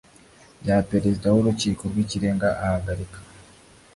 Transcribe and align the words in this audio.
bya 0.61 0.77
Perezida 0.89 1.27
w 1.33 1.37
Urukiko 1.41 1.81
rw 1.91 1.97
Ikirenga 2.03 2.47
ahagarika 2.65 3.19